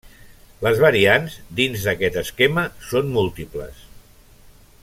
Les 0.67 0.79
variants, 0.83 1.35
dins 1.59 1.85
d'aquest 1.89 2.19
esquema, 2.23 2.65
són 2.93 3.15
múltiples. 3.19 3.89